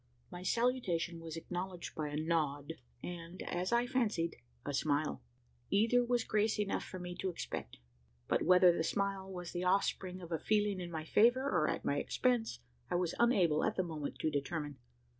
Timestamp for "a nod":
2.07-2.73